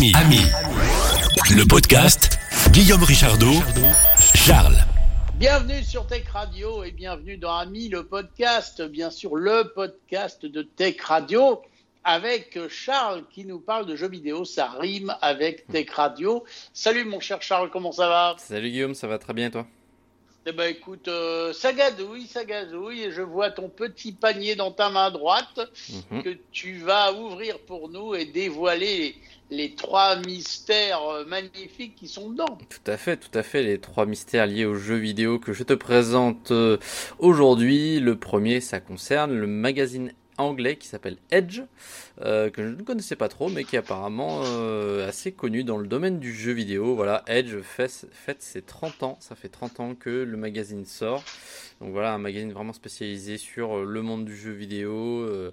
[0.00, 0.40] Ami, Ami,
[1.54, 2.38] le podcast
[2.70, 3.52] Guillaume Richardot,
[4.34, 4.78] Charles.
[5.34, 10.62] Bienvenue sur Tech Radio et bienvenue dans Ami, le podcast, bien sûr le podcast de
[10.62, 11.60] Tech Radio
[12.02, 14.46] avec Charles qui nous parle de jeux vidéo.
[14.46, 16.44] Ça rime avec Tech Radio.
[16.72, 18.36] Salut mon cher Charles, comment ça va?
[18.38, 19.66] Salut Guillaume, ça va très bien et toi?
[20.50, 24.72] Eh ben écoute, euh, ça gazouille, ça gazouille, et je vois ton petit panier dans
[24.72, 25.60] ta main droite
[26.10, 26.22] Mhm.
[26.22, 29.14] que tu vas ouvrir pour nous et dévoiler
[29.50, 32.58] les trois mystères euh, magnifiques qui sont dedans.
[32.68, 35.64] Tout à fait, tout à fait, les trois mystères liés aux jeux vidéo que je
[35.64, 36.78] te présente euh,
[37.18, 38.00] aujourd'hui.
[38.00, 41.62] Le premier, ça concerne le magazine anglais qui s'appelle Edge,
[42.20, 45.78] euh, que je ne connaissais pas trop, mais qui est apparemment euh, assez connu dans
[45.78, 46.94] le domaine du jeu vidéo.
[46.94, 51.22] Voilà, Edge fait, fête ses 30 ans, ça fait 30 ans que le magazine sort.
[51.80, 55.50] Donc voilà, un magazine vraiment spécialisé sur euh, le monde du jeu vidéo, euh,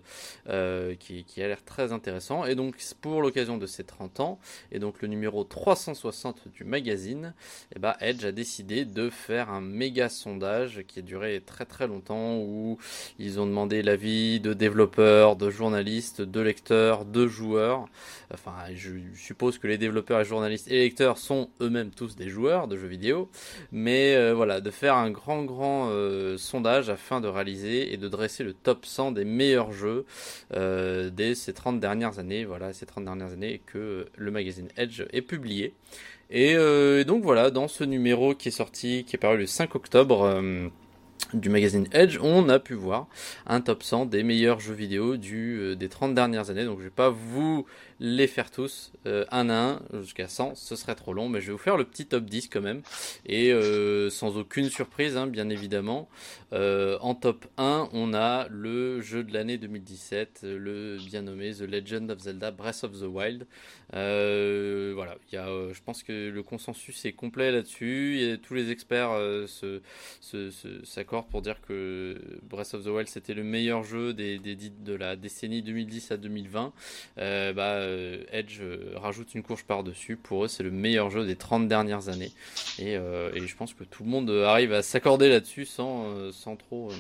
[0.50, 2.46] euh, qui, qui a l'air très intéressant.
[2.46, 4.40] Et donc pour l'occasion de ses 30 ans,
[4.74, 7.34] et donc le numéro 360 du magazine,
[7.74, 11.88] eh ben, Edge a décidé de faire un méga sondage qui a duré très très
[11.88, 12.78] longtemps où
[13.20, 17.88] ils ont demandé l'avis de développeurs, de journalistes, de lecteurs, de joueurs.
[18.34, 22.68] Enfin, je suppose que les développeurs et journalistes et lecteurs sont eux-mêmes tous des joueurs
[22.68, 23.30] de jeux vidéo.
[23.72, 25.90] Mais euh, voilà, de faire un grand grand
[26.38, 30.06] sondage afin de réaliser et de dresser le top 100 des meilleurs jeux
[30.54, 32.46] euh, dès ces 30 dernières années.
[32.46, 35.74] Voilà, ces 30 dernières années que le magazine Edge est publié.
[36.30, 39.76] Et euh, donc voilà, dans ce numéro qui est sorti, qui est paru le 5
[39.76, 40.68] octobre euh,
[41.34, 43.08] du magazine Edge, on a pu voir
[43.46, 46.66] un top 100 des meilleurs jeux vidéo du, euh, des 30 dernières années.
[46.66, 47.66] Donc je vais pas vous
[48.00, 51.48] les faire tous euh, un à un jusqu'à 100, ce serait trop long, mais je
[51.48, 52.82] vais vous faire le petit top 10 quand même.
[53.26, 56.10] Et euh, sans aucune surprise, hein, bien évidemment.
[56.54, 61.62] Euh, en top 1, on a le jeu de l'année 2017, le bien nommé The
[61.62, 63.48] Legend of Zelda Breath of the Wild.
[63.92, 68.40] Voilà, il y a, je pense que le consensus est complet là-dessus.
[68.44, 69.12] Tous les experts
[70.84, 74.94] s'accordent pour dire que Breath of the Wild c'était le meilleur jeu des, des, de
[74.94, 76.74] la décennie 2010 à 2020.
[77.18, 80.16] Euh, bah, euh, Edge euh, rajoute une couche par-dessus.
[80.16, 82.32] Pour eux, c'est le meilleur jeu des 30 dernières années.
[82.80, 86.56] Et, euh, et je pense que tout le monde arrive à s'accorder là-dessus sans, sans
[86.56, 86.92] trop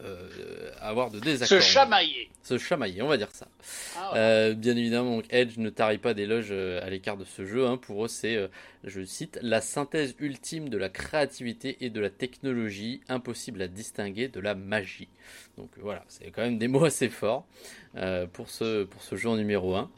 [0.00, 1.48] euh, avoir de désaccord.
[1.48, 2.28] Se chamailler.
[2.42, 3.46] Se chamailler, on va dire ça.
[3.96, 4.18] Ah ouais.
[4.18, 7.66] Euh, bien évidemment, donc, Edge ne tarit pas d'éloges euh, à l'écart de ce jeu.
[7.66, 7.76] hein.
[7.76, 8.48] Pour eux, c'est, euh,
[8.82, 14.28] je cite, la synthèse ultime de la créativité et de la technologie, impossible à distinguer
[14.28, 15.08] de la magie.
[15.56, 17.46] Donc voilà, c'est quand même des mots assez forts
[18.32, 19.88] pour, ce, pour ce jeu en numéro 1.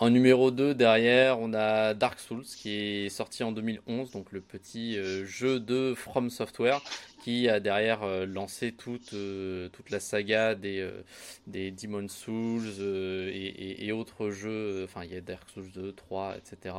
[0.00, 4.40] En numéro 2, derrière, on a Dark Souls qui est sorti en 2011, donc le
[4.40, 6.82] petit jeu de From Software
[7.26, 11.02] qui a derrière euh, lancé toute, euh, toute la saga des, euh,
[11.48, 16.76] des Demon Souls et, autres jeux, enfin il y a Dark Souls 2, 3, etc.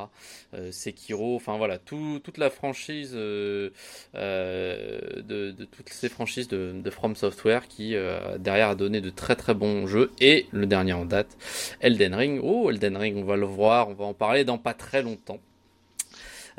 [0.71, 3.73] Sekiro, enfin voilà, tout- toute la franchise de,
[4.13, 7.95] toutes ces franchises de, de From Software qui
[8.39, 11.35] derrière a donné de très très bons jeux et le dernier en date,
[11.81, 12.39] Elden Ring.
[12.41, 15.39] Oh Elden Ring, on va le voir, on va en parler dans pas très longtemps.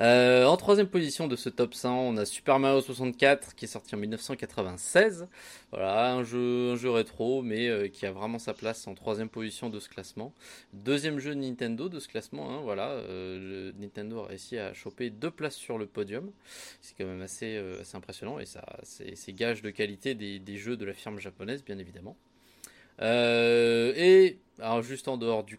[0.00, 3.69] Euh, en troisième position de ce top 100, on a Super Mario 64 qui est
[3.69, 5.26] sorti en 1996.
[5.72, 9.28] Voilà, un jeu, un jeu rétro, mais euh, qui a vraiment sa place en troisième
[9.28, 10.32] position de ce classement.
[10.72, 12.91] Deuxième jeu Nintendo de ce classement, hein, voilà.
[12.91, 16.30] euh, Nintendo a réussi à choper deux places sur le podium.
[16.80, 20.76] C'est quand même assez, assez impressionnant et ça, c'est gage de qualité des, des jeux
[20.76, 22.16] de la firme japonaise, bien évidemment.
[23.00, 24.38] Euh, et
[24.82, 25.56] juste en dehors du,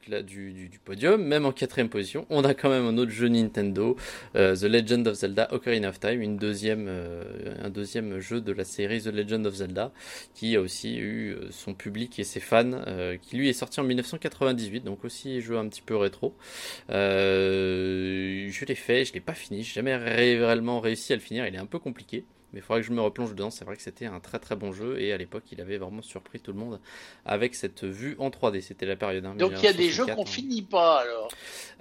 [0.83, 3.95] podium, même en quatrième position, on a quand même un autre jeu Nintendo,
[4.35, 7.23] euh, The Legend of Zelda Ocarina of Time, une deuxième, euh,
[7.63, 9.91] un deuxième jeu de la série The Legend of Zelda,
[10.35, 12.81] qui a aussi eu son public et ses fans,
[13.21, 16.35] qui lui est sorti en 1998, donc aussi jeu un petit peu rétro.
[16.89, 21.55] Je l'ai fait, je l'ai pas fini, j'ai jamais réellement réussi à le finir, il
[21.55, 22.25] est un peu compliqué.
[22.53, 23.51] Mais il faudrait que je me replonge dedans.
[23.51, 26.01] C'est vrai que c'était un très très bon jeu et à l'époque il avait vraiment
[26.01, 26.79] surpris tout le monde
[27.25, 28.61] avec cette vue en 3D.
[28.61, 29.25] C'était la période.
[29.25, 30.25] hein, Donc il y a des jeux 1964, qu'on hein.
[30.25, 31.29] finit pas alors.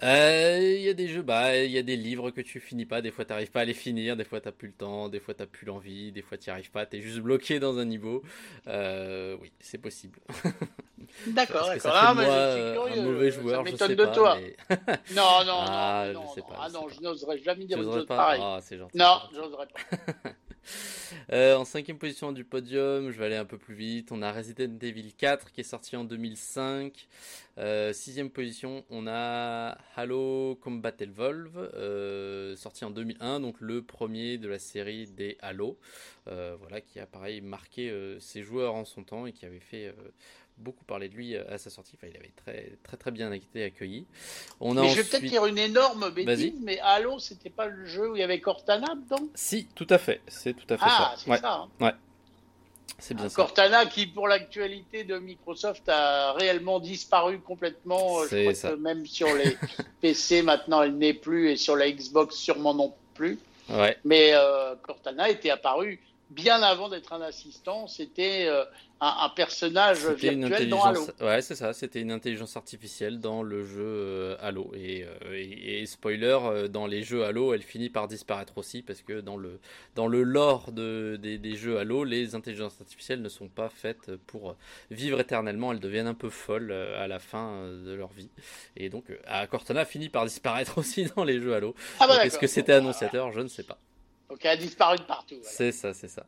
[0.02, 2.84] Euh, Il y a des jeux, bah, il y a des livres que tu finis
[2.87, 3.00] pas.
[3.02, 4.16] Des fois, t'arrives pas à les finir.
[4.16, 5.08] Des fois, t'as plus le temps.
[5.08, 6.12] Des fois, t'as plus l'envie.
[6.12, 6.84] Des fois, t'y arrives pas.
[6.87, 8.22] T'es juste bloqué dans un niveau.
[8.66, 10.19] Euh, oui, c'est possible.
[11.28, 11.81] D'accord, d'accord.
[11.81, 14.12] ça Ah, mais je suis euh, un mauvais Ça joueur Je m'étonne sais de pas.
[14.12, 14.38] toi.
[14.38, 14.76] mais-
[15.16, 16.46] Non, non, Ah, non, je sais non.
[16.48, 18.06] pas, Ah je non, je n'oserais jamais dire une chose.
[18.10, 18.98] Ah, c'est gentil.
[18.98, 20.31] Non, j'oserais pas.
[21.32, 24.12] Euh, en cinquième position du podium, je vais aller un peu plus vite.
[24.12, 27.09] On a Resident Evil 4 qui est sorti en 2005.
[27.58, 34.38] Euh, sixième position, on a Halo Combat Evolve, euh, sorti en 2001, donc le premier
[34.38, 35.76] de la série des Halo.
[36.28, 39.93] Euh, voilà, qui a pareil marqué ses joueurs en son temps et qui avait fait
[40.58, 41.96] beaucoup parlé de lui à sa sortie.
[41.96, 44.06] Enfin, il avait très très très bien été accueilli.
[44.60, 47.87] On a mais je vais peut-être dire une énorme bêtise, mais Halo, c'était pas le
[47.87, 49.28] jeu où il y avait Cortana dedans?
[49.34, 50.20] Si, tout à fait.
[50.28, 51.25] C'est tout à fait ah, ça.
[51.25, 51.55] c'est ça.
[51.55, 51.69] Hein.
[51.81, 51.93] Ouais.
[52.98, 58.24] C'est bien Cortana qui, pour l'actualité de Microsoft, a réellement disparu complètement.
[58.24, 58.70] Je crois ça.
[58.70, 59.56] que même sur les
[60.00, 63.38] PC, maintenant, elle n'est plus, et sur la Xbox, sûrement non plus.
[63.68, 63.96] Ouais.
[64.04, 66.00] Mais euh, Cortana était apparu
[66.30, 68.64] bien avant d'être un assistant, c'était euh,
[69.00, 71.06] un, personnage virtuel dans Halo.
[71.20, 74.70] Ouais, c'est ça, c'était une intelligence artificielle dans le jeu euh, Halo.
[74.75, 79.20] Euh, et, et, spoiler, dans les jeux Halo, elle finit par disparaître aussi parce que
[79.20, 79.58] dans le,
[79.94, 84.14] dans le lore de, des, des, jeux Halo, les intelligences artificielles ne sont pas faites
[84.26, 84.56] pour
[84.90, 88.31] vivre éternellement, elles deviennent un peu folles à la fin de leur vie.
[88.76, 89.04] Et donc,
[89.50, 91.74] Cortana finit par disparaître aussi dans les jeux Halo.
[92.00, 93.32] Ah bah Est-ce que c'était annonciateur?
[93.32, 93.78] Je ne sais pas.
[94.28, 95.38] Donc elle a disparu de partout.
[95.42, 96.26] C'est ça, c'est ça.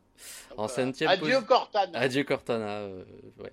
[0.57, 1.99] en Adieu Cortana.
[1.99, 3.03] Adieu Cortana, euh,
[3.39, 3.51] ouais.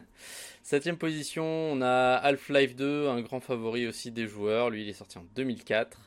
[0.70, 4.68] Septième position, on a Half-Life 2, un grand favori aussi des joueurs.
[4.68, 5.98] Lui, il est sorti en 2004.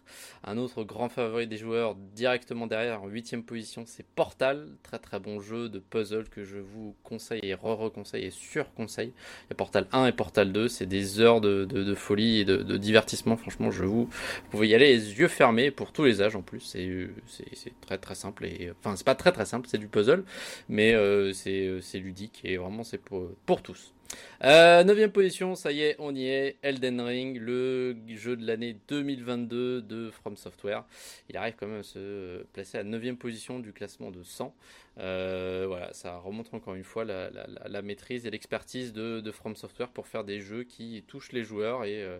[0.43, 4.67] Un autre grand favori des joueurs directement derrière, en huitième position, c'est Portal.
[4.83, 9.13] Très très bon jeu de puzzle que je vous conseille et re-reconseille et sur-conseille.
[9.47, 12.45] Il y a Portal 1 et Portal 2, c'est des heures de, de, folie et
[12.45, 13.37] de, divertissement.
[13.37, 16.43] Franchement, je vous, vous pouvez y aller les yeux fermés pour tous les âges en
[16.43, 16.59] plus.
[16.59, 18.45] C'est très très simple.
[18.45, 20.23] Et, enfin, c'est pas très très simple, c'est du puzzle,
[20.69, 23.91] mais euh, c'est ludique et vraiment c'est pour, pour tous.
[24.43, 26.57] Euh, neuvième position, ça y est, on y est.
[26.63, 30.83] Elden Ring, le jeu de l'année 2022 de From Software.
[31.29, 34.53] Il arrive quand même à se placer à neuvième position du classement de 100.
[34.99, 40.07] Euh, voilà, ça remonte encore une fois la, maîtrise et l'expertise de, From Software pour
[40.07, 42.19] faire des jeux qui touchent les joueurs et, euh,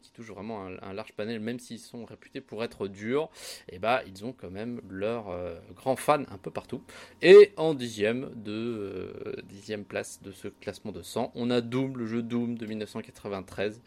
[0.00, 3.30] qui touchent vraiment un, large panel, même s'ils sont réputés pour être durs.
[3.68, 5.34] Et eh bah, ils ont quand même leurs
[5.74, 6.82] grands fans un peu partout.
[7.22, 12.06] Et en dixième de dixième place de ce classement de 100, on a Doom, le
[12.06, 13.80] jeu Doom de 1993,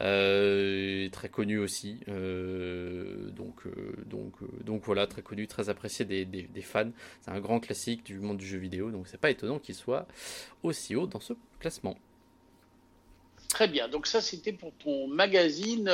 [0.00, 2.00] euh, très connu aussi.
[2.08, 3.72] Euh, donc, euh,
[4.06, 4.32] donc,
[4.64, 6.90] donc voilà, très connu, très apprécié des, fans.
[7.20, 7.73] C'est un grand classique
[8.04, 10.06] du monde du jeu vidéo, donc c'est pas étonnant qu'il soit
[10.62, 11.96] aussi haut dans ce classement.
[13.48, 15.90] Très bien, donc ça c'était pour ton magazine,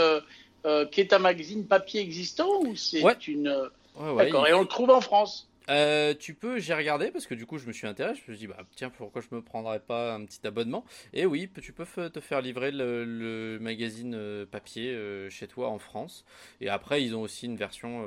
[0.90, 3.70] qui est un magazine papier existant ou c'est une...
[4.16, 7.46] D'accord, et on le trouve en France euh, tu peux, j'ai regardé parce que du
[7.46, 8.20] coup je me suis intéressé.
[8.26, 10.84] Je me suis dit, bah tiens, pourquoi je me prendrais pas un petit abonnement?
[11.12, 15.78] Et oui, tu peux te faire livrer le, magazine euh, papier euh, chez toi en
[15.78, 16.24] France.
[16.60, 18.04] Et après, ils ont aussi une version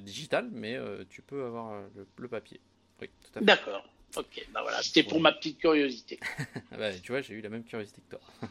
[0.00, 0.78] digitale, mais
[1.10, 1.82] tu peux avoir
[2.16, 2.60] le, papier.
[3.02, 3.44] Oui, tout à fait.
[3.44, 3.84] D'accord.
[4.16, 6.20] Ok, bah voilà, c'était pour ma petite curiosité.
[6.78, 8.20] bah, tu vois, j'ai eu la même curiosité que toi.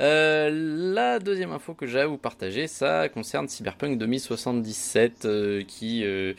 [0.00, 0.50] Euh,
[0.92, 6.34] la deuxième info que j'ai à vous partager, ça concerne Cyberpunk 2077 euh, qui, euh,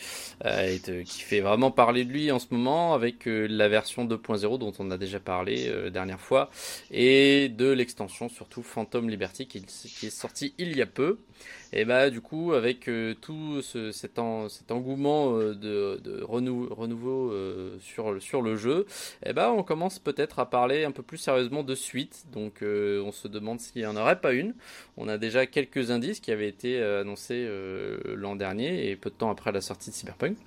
[1.05, 4.91] qui fait vraiment parler de lui en ce moment avec la version 2.0 dont on
[4.91, 6.49] a déjà parlé dernière fois
[6.91, 11.17] et de l'extension surtout Phantom Liberty qui, qui, est sorti il y a peu.
[11.73, 12.89] Et bah du coup avec
[13.21, 17.33] tout ce, cet, engouement de, de renouveau
[17.81, 18.85] sur, sur le jeu,
[19.25, 22.25] et bah on commence peut-être à parler un peu plus sérieusement de suite.
[22.31, 24.53] Donc on se demande s'il n'y en aurait pas une.
[24.97, 29.09] On a déjà quelques indices qui avaient été euh, annoncés euh, l'an dernier et peu
[29.09, 30.37] de temps après la sortie de Cyberpunk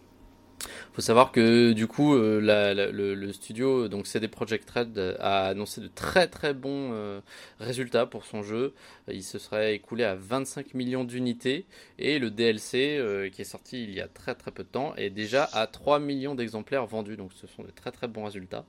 [0.92, 5.88] faut savoir que du coup euh, le, studio donc CD Projekt Red a annoncé de
[5.88, 7.20] très très bons euh,
[7.60, 8.74] résultats pour son jeu.
[9.10, 11.66] Il se serait écoulé à 25 millions d'unités
[11.98, 14.94] et le DLC euh, qui est sorti il y a très très peu de temps
[14.96, 17.16] est déjà à 3 millions d'exemplaires vendus.
[17.16, 18.64] Donc ce sont des très très bons résultats.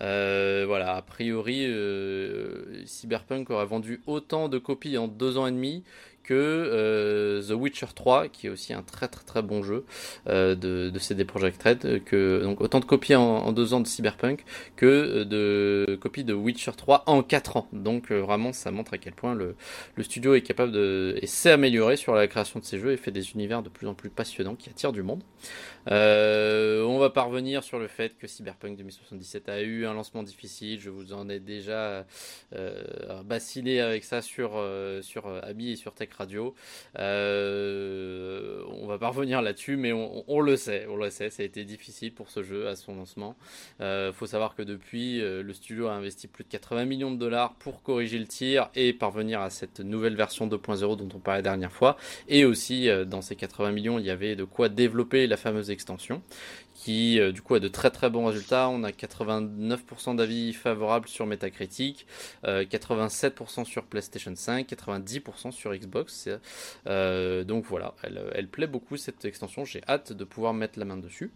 [0.00, 1.66] voilà, a priori
[2.86, 5.84] Cyberpunk aurait vendu autant de copies en deux ans et demi
[6.28, 9.86] que euh, The Witcher 3, qui est aussi un très très très bon jeu
[10.28, 14.44] euh, de, CD Projekt Red, que donc autant de copies en, deux ans de Cyberpunk
[14.76, 17.68] que de copies de Witcher 3 en 4 ans.
[17.72, 19.56] Donc euh, vraiment, ça montre à quel point le,
[19.96, 22.98] le studio est capable de et s'est amélioré sur la création de ses jeux et
[22.98, 25.22] fait des univers de plus en plus passionnants qui attirent du monde.
[25.86, 30.78] on va parvenir sur le fait que Cyberpunk 2077 a eu un lancement difficile.
[30.78, 32.04] Je vous en ai déjà
[33.24, 34.62] bassiné avec ça sur
[35.00, 36.10] sur Ami et sur Tech
[36.98, 41.46] Euh, on va pas revenir là-dessus, mais on, le sait, on le sait, ça a
[41.46, 43.36] été difficile pour ce jeu à son lancement.
[43.80, 47.16] Euh, faut savoir que depuis, euh, le studio a investi plus de 80 millions de
[47.16, 51.38] dollars pour corriger le tir et parvenir à cette nouvelle version 2.0 dont on parlait
[51.38, 51.96] la dernière fois.
[52.28, 55.70] Et aussi, euh, dans ces 80 millions, il y avait de quoi développer la fameuse
[55.70, 56.22] extension
[56.78, 58.68] qui euh, du coup a de très très bons résultats.
[58.68, 62.06] On a 89% d'avis favorables sur Metacritic,
[62.44, 66.28] 87% euh, sur PlayStation 5, 90% sur Xbox.
[66.86, 69.64] Euh, donc voilà, elle, elle, plaît beaucoup cette extension.
[69.64, 71.32] J'ai hâte de pouvoir mettre la main dessus.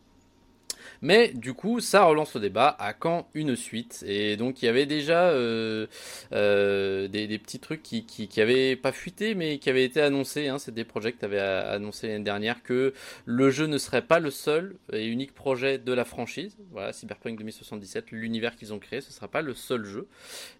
[1.00, 4.68] Mais du coup, ça relance le débat à quand une suite Et donc il y
[4.68, 5.86] avait déjà euh,
[6.32, 10.00] euh, des, des, petits trucs qui, qui, qui, avaient pas fuité, mais qui avaient été
[10.00, 10.48] annoncés.
[10.48, 10.58] Hein.
[10.58, 12.92] C'était Project avait annoncé l'année dernière que
[13.24, 16.56] le jeu ne serait pas le seul et unique projet de la franchise.
[16.70, 20.08] Voilà, Cyberpunk 2077, l'univers qu'ils ont créé, ce sera pas le seul jeu.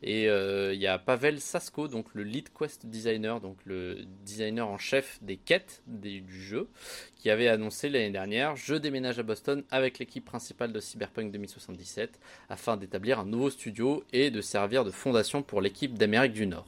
[0.03, 4.69] Et euh, il y a Pavel Sasko, donc le lead quest designer, donc le designer
[4.69, 6.69] en chef des quêtes du jeu,
[7.17, 12.77] qui avait annoncé l'année dernière Je déménage à Boston avec principale de Cyberpunk 2077 afin
[12.77, 16.67] d'établir un nouveau studio et de servir de fondation pour l'équipe d'Amérique du Nord.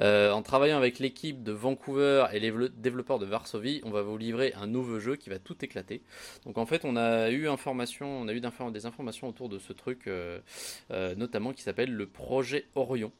[0.00, 4.16] Euh, en travaillant avec l'équipe de Vancouver et les développeurs de Varsovie, on va vous
[4.16, 6.02] livrer un nouveau jeu qui va tout éclater.
[6.44, 9.72] Donc en fait, on a eu information, on a eu des informations autour de ce
[9.72, 10.40] truc, euh,
[10.90, 13.12] euh, notamment qui s'appelle le projet Orion.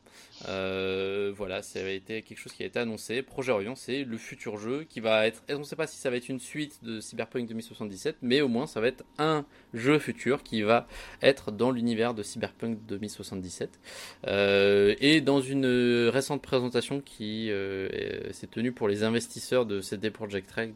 [0.49, 3.23] Euh, voilà, ça quelque chose qui a été annoncé.
[3.23, 5.43] Projet Orion, c'est le futur jeu qui va être.
[5.50, 8.49] On ne sait pas si ça va être une suite de Cyberpunk 2077, mais au
[8.49, 10.87] moins ça va être un jeu futur qui va
[11.23, 13.79] être dans l'univers de Cyberpunk 2077.
[14.26, 20.11] Euh, et dans une récente présentation qui euh, s'est tenue pour les investisseurs de CD
[20.11, 20.75] Projekt Red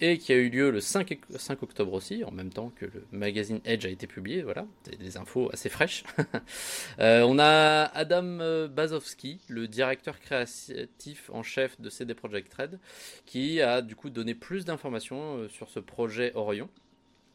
[0.00, 3.04] et qui a eu lieu le 5, 5 octobre aussi, en même temps que le
[3.12, 4.42] magazine Edge a été publié.
[4.42, 4.66] Voilà,
[4.98, 6.04] des infos assez fraîches.
[6.98, 12.78] on a Adam Bazowski, le directeur créatif en chef de CD Projekt Red,
[13.24, 16.68] qui a du coup donné plus d'informations euh, sur ce projet Orion.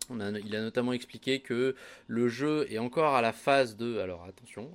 [0.09, 1.75] il a notamment expliqué que
[2.07, 4.69] le jeu est encore à la phase de, alors attention,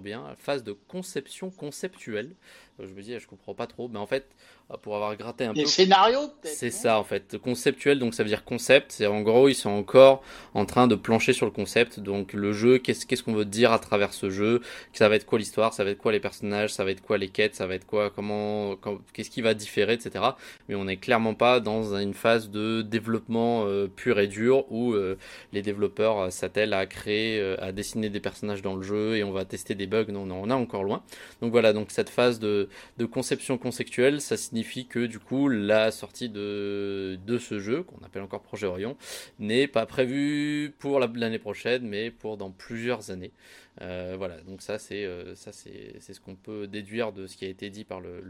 [0.00, 2.34] bien, phase de conception conceptuelle.
[2.80, 4.26] Euh, je me dis, je comprends pas trop, mais en fait,
[4.70, 5.60] ah, pour avoir gratté un peu.
[5.60, 8.92] Les scénarios C'est ça en fait, conceptuel, donc ça veut dire concept.
[8.92, 12.00] C'est en gros, ils sont encore en train de plancher sur le concept.
[12.00, 14.60] Donc le jeu, qu'est-ce qu'est-ce qu'on veut dire à travers ce jeu?
[14.92, 15.72] Ça va être quoi l'histoire?
[15.72, 16.74] Ça va être quoi les personnages?
[16.74, 17.54] Ça va être quoi les quêtes?
[17.54, 18.10] Ça va être quoi?
[18.10, 18.76] Comment
[19.14, 20.22] Qu'est-ce qui va différer, etc.
[20.68, 24.92] Mais on n'est clairement pas dans une phase de développement euh, pur et dur où
[24.92, 25.16] euh,
[25.54, 29.32] les développeurs euh, s'attellent à créer, à dessiner des personnages dans le jeu et on
[29.32, 30.06] va tester des bugs.
[30.08, 31.02] Non, non, on est encore loin.
[31.40, 35.90] Donc voilà, donc cette phase de, de conception conceptuelle, ça signifie que du coup la
[35.90, 38.96] sortie de, de ce jeu, qu'on appelle encore Projet Orion,
[39.38, 43.32] n'est pas prévue pour l'année prochaine, mais pour dans plusieurs années.
[43.82, 47.48] Euh, voilà, donc ça c'est euh, c'est ce qu'on peut déduire de ce qui a
[47.48, 48.22] été dit par le,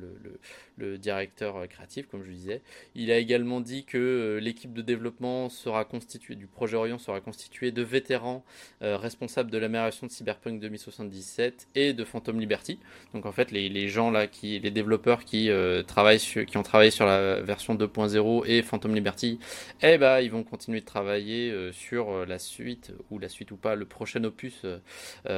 [0.76, 2.62] le, directeur créatif, comme je disais.
[2.94, 7.20] Il a également dit que euh, l'équipe de développement sera constituée du projet Orion sera
[7.20, 8.44] constituée de vétérans
[8.80, 12.78] responsables de l'amélioration de Cyberpunk 2077 et de Phantom Liberty.
[13.14, 15.50] Donc en fait les, les gens là qui les développeurs qui
[15.86, 19.38] travaillent sur, qui ont travaillé sur la version 2.0 et Phantom Liberty,
[19.82, 23.74] eh ben ils vont continuer de travailler sur la suite ou la suite ou pas
[23.74, 24.64] le prochain opus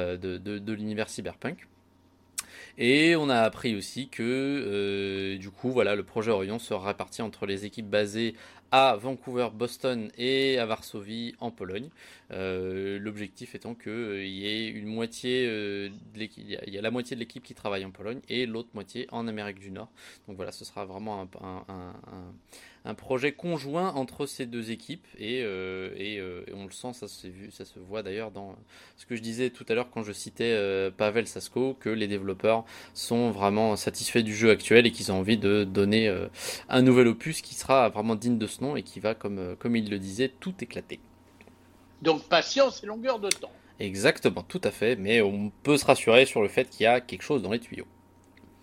[0.17, 1.67] de, l'univers cyberpunk.
[2.77, 7.21] Et on a appris aussi que euh, du coup voilà le projet Orion sera réparti
[7.21, 8.33] entre les équipes basées
[8.71, 11.89] à Vancouver, Boston et à Varsovie en Pologne.
[12.31, 17.19] Euh, l'objectif étant qu'il y ait une moitié, de il y a la moitié de
[17.19, 19.91] l'équipe qui travaille en Pologne et l'autre moitié en Amérique du Nord.
[20.27, 22.33] Donc voilà, ce sera vraiment un
[22.95, 27.27] projet conjoint entre ces deux équipes et, euh, euh, et, on le sent, ça se,
[27.27, 28.55] vu, ça se voit d'ailleurs dans
[28.97, 32.07] ce que je disais tout à l'heure quand je citais euh, Pavel Sasko, que les
[32.07, 36.13] développeurs sont vraiment satisfaits du jeu actuel et qu'ils ont envie de donner
[36.69, 39.75] un nouvel opus qui sera vraiment digne de ce nom et qui va, comme, comme
[39.75, 40.99] il le disait, tout éclater.
[42.01, 43.51] Donc patience et longueur de temps.
[43.79, 46.99] Exactement, tout à fait, mais on peut se rassurer sur le fait qu'il y a
[46.99, 47.87] quelque chose dans les tuyaux.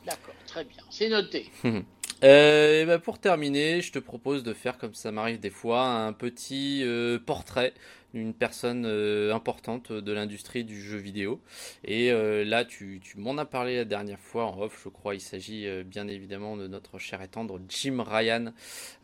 [0.06, 1.50] D'accord, très bien, c'est noté.
[2.24, 6.12] Euh, ben pour terminer, je te propose de faire, comme ça m'arrive des fois, un
[6.12, 7.74] petit euh, portrait
[8.14, 11.40] une personne euh, importante de l'industrie du jeu vidéo.
[11.84, 15.14] Et euh, là, tu, tu m'en as parlé la dernière fois en off, je crois.
[15.14, 18.52] Il s'agit euh, bien évidemment de notre cher et tendre Jim Ryan,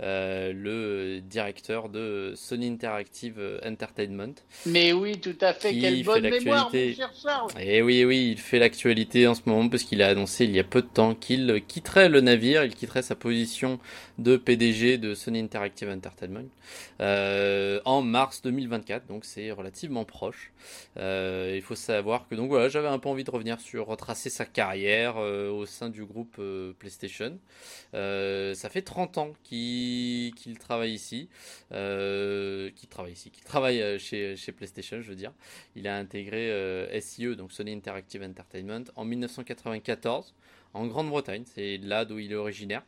[0.00, 4.34] le directeur de Sony Interactive Entertainment.
[4.66, 5.78] Mais oui, tout à fait.
[5.78, 6.96] Quelle bonne mémoire, Et
[7.60, 10.60] eh oui, oui, il fait l'actualité en ce moment parce qu'il a annoncé il y
[10.60, 13.78] a peu de temps qu'il quitterait le navire, il quitterait sa position
[14.18, 16.48] de PDG de Sony Interactive Entertainment
[17.00, 20.52] en mars 2024 donc c'est relativement proche.
[20.96, 24.30] Euh, il faut savoir que donc voilà, j'avais un peu envie de revenir sur retracer
[24.30, 27.38] sa carrière euh, au sein du groupe euh, PlayStation.
[27.92, 31.28] ça fait 30 ans qu'il travaille ici,
[31.70, 35.32] qu'il travaille ici, qu'il travaille chez, chez PlayStation, je veux dire.
[35.76, 40.34] Il a intégré SIE, donc Sony Interactive Entertainment, en 1994
[40.74, 42.82] en Grande-Bretagne, c'est là d'où il est originaire.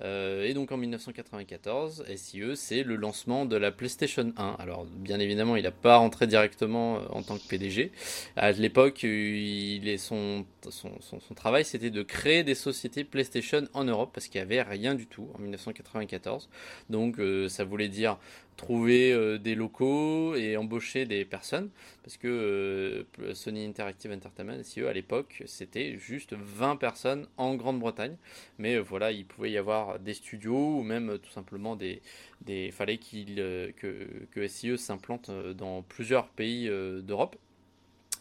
[0.00, 4.56] Euh, et donc en 1994, SIE, c'est le lancement de la PlayStation 1.
[4.58, 7.92] Alors bien évidemment, il n'a pas rentré directement euh, en tant que PDG.
[8.36, 13.84] À l'époque, il est son, son, son, travail, c'était de créer des sociétés PlayStation en
[13.84, 16.48] Europe parce qu'il n'y avait rien du tout en 1994.
[16.90, 18.18] Donc euh, ça voulait dire
[18.60, 21.70] trouver des locaux et embaucher des personnes
[22.02, 28.16] parce que Sony Interactive Entertainment, SIE à l'époque, c'était juste 20 personnes en Grande-Bretagne.
[28.58, 32.02] Mais voilà, il pouvait y avoir des studios ou même tout simplement des.
[32.42, 33.36] des fallait qu'il,
[33.76, 36.68] que, que SIE s'implante dans plusieurs pays
[37.02, 37.36] d'Europe.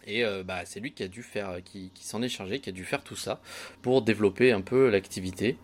[0.08, 2.72] Et euh, bah, c'est lui qui a dû faire, qui, s'en est chargé, qui a
[2.72, 3.42] dû faire tout ça
[3.82, 5.58] pour développer un peu l'activité.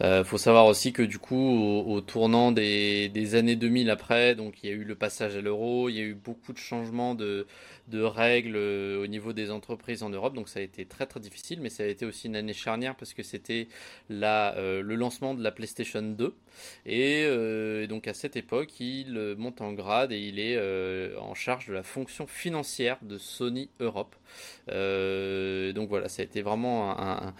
[0.00, 4.70] Euh, faut savoir aussi que du coup, au, tournant des, années 2000 après, donc il
[4.70, 7.46] y a eu le passage à l'euro, il y a eu beaucoup de changements de,
[8.00, 10.34] règles euh, au niveau des entreprises en Europe.
[10.34, 12.96] Donc ça a été très très difficile, mais ça a été aussi une année charnière
[12.96, 13.68] parce que c'était
[14.10, 16.34] euh, le lancement de la PlayStation 2.
[16.86, 20.58] Euh, et donc à cette époque, il monte en grade et il est
[21.18, 24.14] en charge de la fonction financière de Sony Europe.
[24.68, 27.34] donc voilà, ça a été vraiment un,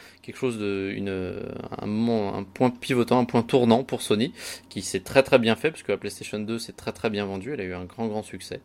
[2.54, 4.32] point pivotant, un point tournant pour Sony,
[4.68, 7.24] qui s'est très très bien fait parce que la PlayStation 2 s'est très très bien
[7.24, 8.60] vendue, elle a eu un grand grand succès.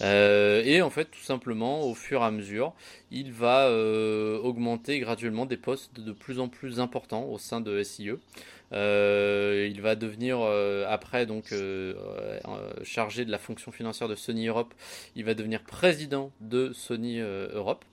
[0.00, 2.74] et en fait, tout simplement, au fur et à mesure,
[3.10, 7.82] il va euh, augmenter graduellement des postes de plus en plus importants au sein de
[7.82, 8.12] SIE.
[8.72, 11.52] Euh, il va devenir euh, après donc
[12.82, 14.74] chargé de la fonction financière de Sony Europe.
[15.16, 17.84] Il va devenir président de Sony Europe.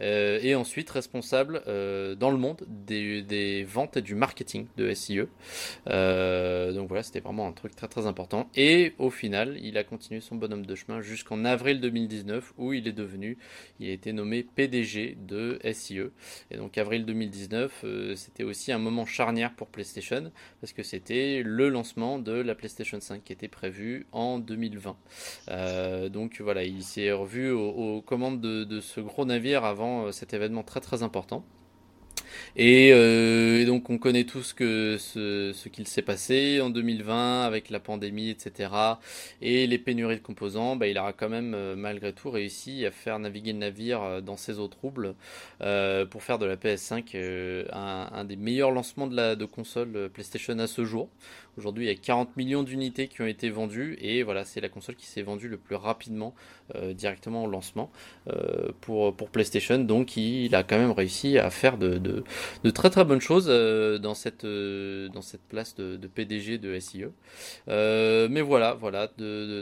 [0.00, 5.20] Euh, et ensuite responsable euh, dans le monde des, ventes et du marketing de SIE.
[5.88, 8.48] Euh, donc voilà, c'était vraiment un truc très très important.
[8.56, 12.88] Et au final, il a continué son bonhomme de chemin jusqu'en avril 2019 où il
[12.88, 13.38] est devenu,
[13.78, 16.00] il a été nommé PDG de SIE.
[16.50, 17.84] Et donc avril 2019,
[18.16, 23.00] c'était aussi un moment charnière pour PlayStation parce que c'était le lancement de la PlayStation
[23.00, 24.96] 5 qui était prévu en 2020.
[26.08, 30.62] donc voilà, il s'est revu aux, commandes de ce gros navire avant euh, cet événement
[30.62, 31.44] très très important.
[32.58, 37.80] Euh, et, donc on connaît tous que ce, qu'il s'est passé en 2020 avec la
[37.80, 38.70] pandémie, etc.
[39.40, 42.90] Et les pénuries de composants, bah, il aura quand même euh, malgré tout réussi à
[42.90, 45.14] faire naviguer le navire dans ses eaux troubles
[46.10, 50.58] pour faire de la PS5 un, un, des meilleurs lancements de la de console PlayStation
[50.58, 51.08] à ce jour.
[51.56, 54.68] Aujourd'hui, il y a 40 millions d'unités qui ont été vendues et voilà, c'est la
[54.68, 56.34] console qui s'est vendue le plus rapidement
[56.74, 57.90] euh, directement au lancement
[58.28, 59.78] euh, pour, pour PlayStation.
[59.78, 63.98] Donc, il, a quand même réussi à faire de, de, très très bonnes choses euh,
[63.98, 67.04] dans, cette, dans cette place de, PDG de SIE.
[67.68, 69.08] mais voilà, voilà,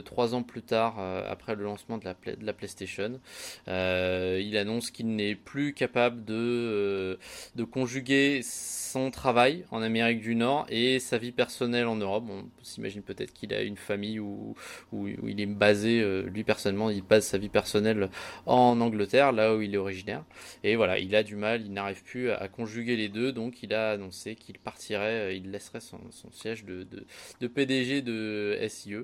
[0.03, 3.19] trois ans plus tard, après le lancement de la, de la PlayStation,
[3.67, 7.19] il annonce qu'il n'est plus capable de,
[7.55, 12.25] de conjuguer son travail en Amérique du Nord et sa vie personnelle en Europe.
[12.29, 14.55] On s'imagine peut-être qu'il a une famille où,
[14.91, 18.09] où, il est basé, euh, lui personnellement, il base sa vie personnelle
[18.45, 20.23] en Angleterre, là où il est originaire.
[20.63, 23.73] Et voilà, il a du mal, il n'arrive plus à, conjuguer les deux, donc il
[23.73, 25.99] a annoncé qu'il partirait, euh, il laisserait son,
[26.31, 27.05] siège de, de,
[27.41, 28.95] de PDG de SIE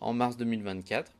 [0.00, 1.12] en mars 2024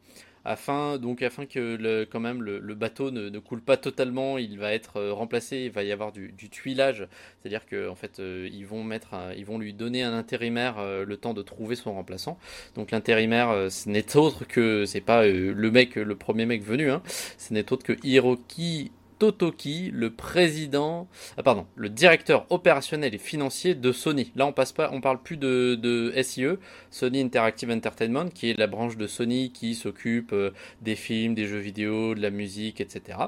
[0.46, 4.72] afin donc afin que le, quand même le, bateau ne, coule pas totalement, il va
[4.72, 7.08] être euh, remplacé, il va y avoir du, tuilage,
[7.40, 11.04] c'est-à-dire que en fait euh, ils vont mettre, ils vont lui donner un intérimaire euh,
[11.04, 12.38] le temps de trouver son remplaçant.
[12.74, 17.02] Donc l'intérimaire, ce n'est autre que c'est pas le mec, le premier mec venu, hein,
[17.38, 23.74] ce n'est autre que Hiroki Totoki, le président, ah pardon, le directeur opérationnel et financier
[23.74, 24.32] de Sony.
[24.36, 26.46] Là, on passe pas, on parle plus de, SIE,
[26.90, 30.50] Sony Interactive Entertainment, qui est la branche de Sony qui s'occupe euh,
[30.82, 33.18] des films, des jeux vidéo, de la musique, etc.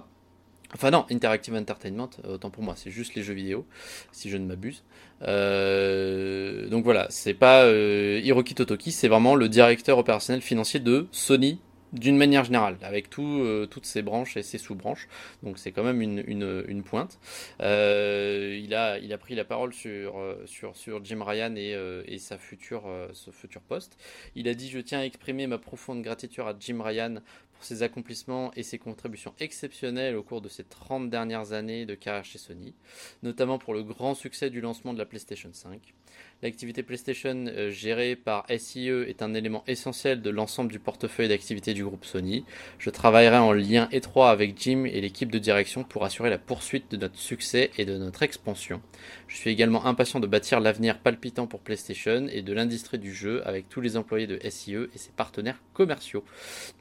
[0.75, 3.67] Enfin non, Interactive Entertainment, euh, autant pour moi, c'est juste les jeux vidéo,
[4.13, 4.85] si je ne m'abuse.
[5.23, 11.61] Euh, donc voilà, c'est pas Hiroki Totoki, c'est vraiment le directeur opérationnel financier de Sony
[11.93, 15.09] d'une manière générale, avec tout, euh, toutes ses branches et ses sous-branches.
[15.43, 17.19] Donc c'est quand même une, une, une pointe.
[17.61, 21.77] Euh, il, a, il a pris la parole sur, euh, sur, sur Jim Ryan et,
[22.07, 23.97] et sa future, ce futur poste.
[24.35, 27.17] Il a dit Je tiens à exprimer ma profonde gratitude à Jim Ryan
[27.59, 31.95] pour ses accomplissements et ses contributions exceptionnelles au cours de ces 30 dernières années de
[31.95, 32.75] carrière chez Sony,
[33.23, 35.95] notamment pour le grand succès du lancement de la PlayStation 5.
[36.41, 41.75] L'activité PlayStation euh, gérée par SIE est un élément essentiel de l'ensemble du portefeuille d'activités
[41.75, 42.45] du groupe Sony.
[42.79, 46.93] Je travaillerai en lien étroit avec Jim et l'équipe de direction pour assurer la poursuite
[46.93, 48.81] de notre succès et de notre expansion.
[49.27, 53.43] Je suis également impatient de bâtir l'avenir palpitant pour PlayStation et de l'industrie du jeu
[53.45, 56.23] avec tous les employés de SIE et ses partenaires commerciaux.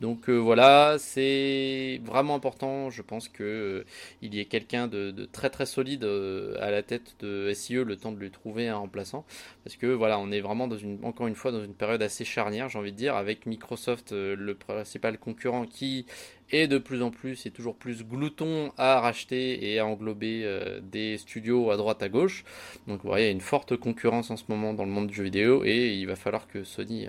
[0.02, 2.92] Donc euh, voilà, c'est vraiment important.
[2.92, 3.86] Je pense que euh,
[4.22, 8.12] y ait quelqu'un de, de, très très solide à la tête de SIE le temps
[8.12, 9.17] de lui trouver un remplaçant
[9.64, 12.26] parce que voilà, on est vraiment dans une, encore une fois dans une période assez
[12.26, 16.06] charnière, j'ai envie de dire, avec Microsoft, euh, le principal concurrent qui
[16.52, 20.80] est de plus en plus et toujours plus glouton à racheter et à englober euh,
[20.82, 22.46] des studios à droite à gauche.
[22.88, 25.08] Donc vous voyez, il y a une forte concurrence en ce moment dans le monde
[25.08, 27.08] du jeu vidéo et il va falloir que Sony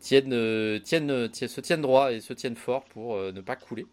[0.00, 3.86] tienne, tienne, se tienne droit et se tienne fort pour ne pas couler.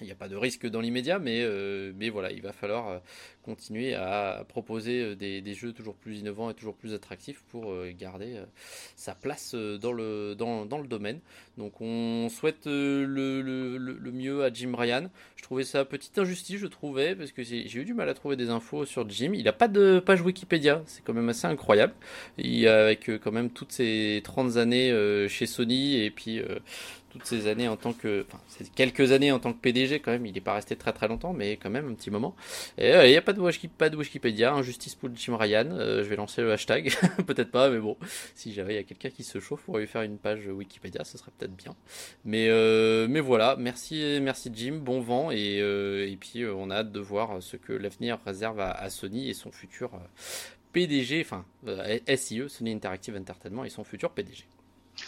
[0.00, 2.88] Il n'y a pas de risque dans l'immédiat, mais, euh, mais voilà, il va falloir
[2.88, 2.98] euh,
[3.42, 8.36] continuer à proposer euh, des, jeux toujours plus innovants et toujours plus attractifs pour garder
[8.96, 11.20] sa place dans le, dans, dans, le domaine.
[11.58, 15.10] Donc on souhaite le, mieux à Jim Ryan.
[15.36, 18.36] Je trouvais ça petite injustice, je trouvais, parce que j'ai eu du mal à trouver
[18.36, 19.32] des infos sur Jim.
[19.34, 21.92] Il n'a pas de page Wikipédia, c'est quand même assez incroyable.
[22.38, 26.40] Il, avec quand même toutes ses 30 années chez Sony et puis
[27.10, 28.40] toutes ces années en tant que, enfin,
[28.74, 31.32] quelques années en tant que PDG quand même, il n'est pas resté très très longtemps,
[31.32, 32.34] mais quand même un petit moment.
[32.78, 35.68] Et euh, il n'y a pas de, pas de Wikipédia, injustice pour Jim Ryan.
[35.72, 36.92] Euh, je vais lancer le hashtag,
[37.26, 37.96] peut-être pas, mais bon,
[38.34, 41.04] si j'avais, il y a quelqu'un qui se chauffe pour lui faire une page Wikipédia,
[41.04, 41.74] ce serait peut-être bien.
[42.24, 46.92] Mais euh, mais voilà, merci merci Jim, bon vent et et puis on a hâte
[46.92, 49.90] de voir ce que l'avenir réserve à, Sony et son futur
[50.72, 51.44] PDG, enfin
[52.16, 54.44] SIE, Sony Interactive Entertainment et son futur PDG.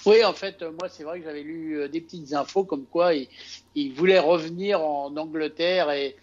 [0.07, 3.13] Oui, en fait, moi, c'est vrai que j'avais lu euh, des petites infos comme quoi
[3.15, 6.17] il, voulait revenir en Angleterre et,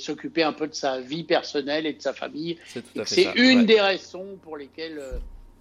[0.00, 2.58] s'occuper un peu de sa vie personnelle et de sa famille.
[3.04, 5.12] C'est une des raisons pour lesquelles euh,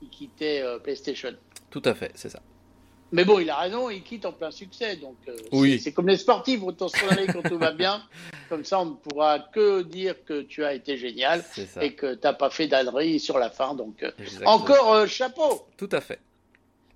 [0.02, 1.34] il quittait euh, PlayStation.
[1.69, 2.41] Tout à fait, c'est ça.
[3.12, 4.95] Mais bon, il a raison, il quitte en plein succès.
[4.95, 5.15] Donc,
[5.52, 5.80] oui.
[5.80, 8.04] c'est comme les sportifs, autant se aller quand tout va bien.
[8.50, 11.43] Comme ça, on ne pourra que dire que tu as été génial
[11.82, 13.76] et que tu n'as pas fait d'ânerie sur la fin.
[13.76, 14.04] Donc,
[14.43, 15.67] encore chapeau.
[15.78, 16.19] Tout à fait.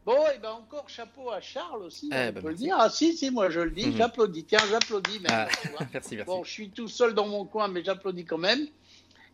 [0.05, 2.75] Bon, et ben encore chapeau à Charles aussi, eh on ben, peut le dire.
[2.77, 3.97] Ah si, si, moi je le dis, mhm.
[3.97, 4.43] j'applaudis.
[4.43, 5.21] Tiens, j'applaudis.
[5.29, 5.47] Ah,
[5.93, 6.17] merci, merci.
[6.25, 8.67] Bon, je suis tout seul dans mon coin, mais j'applaudis quand même.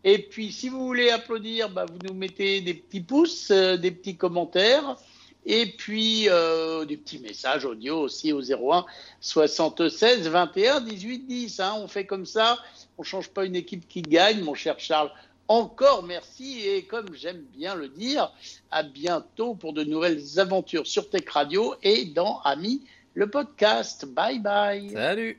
[0.04, 3.90] Et puis, si vous voulez applaudir, bah, vous nous mettez des petits pouces, euh, des
[3.90, 4.96] petits commentaires,
[5.44, 8.86] et puis euh, des petits messages audio aussi au 01
[9.20, 11.60] 76 21 18 10.
[11.60, 12.58] Hein, on fait comme ça,
[12.96, 15.10] on change pas une équipe qui gagne, mon cher Charles
[15.50, 18.32] encore merci et comme j'aime bien le dire,
[18.70, 22.82] à bientôt pour de nouvelles aventures sur Tech Radio et dans Ami
[23.14, 24.06] le podcast.
[24.06, 24.92] Bye bye.
[24.94, 25.38] Salut.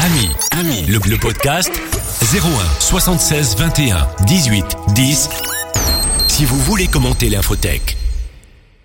[0.00, 5.28] Ami, Ami, le, le podcast 01 76 21 18 10.
[6.28, 7.96] Si vous voulez commenter l'infotech.